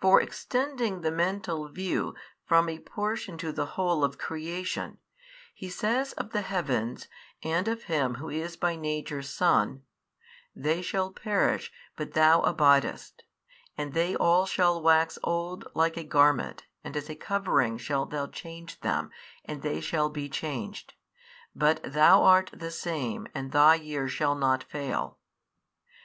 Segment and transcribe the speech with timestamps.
[0.00, 4.98] For extending the mental view from a portion to the whole of creation,
[5.52, 7.08] he says of the heavens
[7.42, 9.82] and of Him Who is by Nature Son,
[10.54, 13.22] They shall perish but THOU abidest,
[13.76, 18.28] and they all shall wax old like a garment and as a covering shalt Thou
[18.28, 19.10] change them
[19.44, 20.94] and they shall be changed,
[21.56, 25.18] but THOU art the Same and Thy years shall not fail.